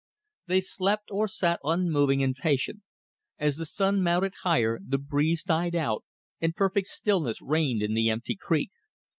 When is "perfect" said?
6.55-6.87